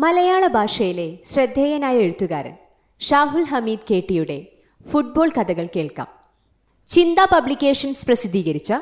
[0.00, 2.52] മലയാള ഭാഷയിലെ ശ്രദ്ധേയനായ എഴുത്തുകാരൻ
[3.00, 4.46] ഷാഹുൽ ഹമീദ് കേട്ടിയുടെ
[4.90, 6.06] ഫുട്ബോൾ കഥകൾ കേൾക്കാം.
[6.88, 8.72] ചിന്ത പബ്ലിക്കേഷൻസ് പ്രസിദ്ധീകരിച്ച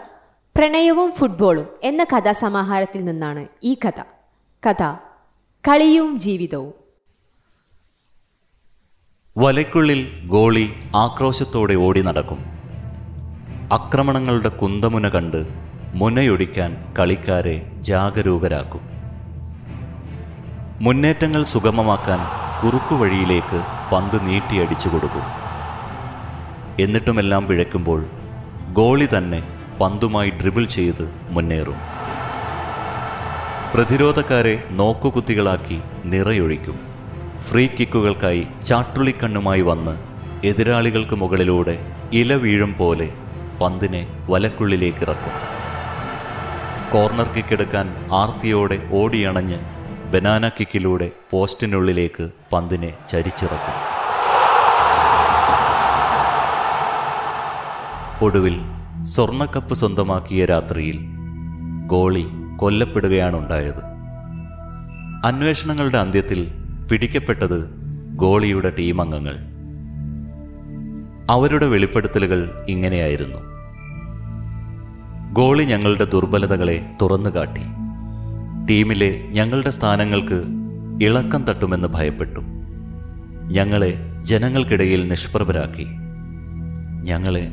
[0.57, 4.01] പ്രണയവും ഫുട്ബോളും എന്ന കഥാസമാഹാരത്തിൽ നിന്നാണ് ഈ കഥ.
[4.69, 4.83] കഥ
[5.69, 6.75] കളിയും ജീവിതവും.
[9.37, 12.39] വലയ്ക്കുള്ളിൽ ഗോളി ആക്രോശത്തോടെ ഓടി നടക്കും.
[13.73, 15.47] ആക്രമണങ്ങളുടെ കുന്തമുന കണ്ട്
[15.95, 18.96] മുനയൊടിക്കാൻ കളിക്കാരെ ജാഗരൂകരാക്കും.
[20.85, 22.21] മുന്നേറ്റങ്ങൾ സുഗമമാക്കാൻ
[22.61, 23.59] കുറുക്കുവഴിയിലേക്ക്
[23.93, 25.27] പന്ത് നീട്ടിയടിച്ചു കൊടുക്കും.
[26.85, 28.01] എന്നിട്ടുമെല്ലാം പിഴയ്ക്കുമ്പോൾ
[28.79, 29.43] ഗോളി തന്നെ
[29.81, 31.79] പന്തുമായി ഡ്രിബിൾ ചെയ്ത് മുന്നേറും.
[33.75, 36.77] പ്രതിരോധക്കാരെ നോക്കുകുത്തികളാക്കി നിറയൊഴിക്കും.
[37.47, 39.95] ഫ്രീ കിക്കുകൾക്കായി ചാട്ടുളിക്കണ്ണുമായി വന്ന്
[40.51, 41.77] എതിരാളികൾക്ക് മുകളിലൂടെ
[42.13, 43.09] ഇല വീഴും പോലെ
[43.61, 45.35] പന്തിനെ വലക്കുള്ളിലേക്ക് ഇറക്കും
[46.93, 49.59] കോർണർ കിക്കെടുക്കാൻ ആർത്തിയോടെ ഓടിയണഞ്ഞ്
[50.13, 53.77] ബനാന കിക്കിലൂടെ പോസ്റ്റിനുള്ളിലേക്ക് പന്തിനെ ചരിച്ചിറക്കും
[58.25, 58.57] ഒടുവിൽ
[59.03, 60.99] സ്വർണക്കപ്പ് സ്വന്തമാക്കിയ രാത്രിയിൽ
[61.87, 63.83] ഗോളി കൊല്ലപ്പെടുകയാണുണ്ടായത്.
[65.25, 66.51] അന്വേഷണങ്ങളുടെ അന്ത്യത്തിൽ
[66.91, 67.71] പിടിക്കപ്പെട്ടത്
[68.17, 69.37] ഗോളിയുടെ ടീമംഗങ്ങൾ
[71.31, 73.39] അവരുടെ വെളിപ്പെടുത്തലുകൾ ഇങ്ങനെയായിരുന്നു.
[75.33, 77.65] ഗോളി ഞങ്ങളുടെ ദുർബലതകളെ തുറന്നു കാട്ടി
[78.71, 80.45] ടീമിലെ ഞങ്ങളുടെ സ്ഥാനങ്ങൾക്ക്
[81.03, 82.41] ഇളക്കം തട്ടുമെന്ന് ഭയപ്പെട്ടു.
[83.51, 85.87] ഞങ്ങളെ ജനങ്ങൾക്കിടയിൽ നിഷ്പ്രഭരാക്കി.
[87.03, 87.53] ഞങ്ങളെ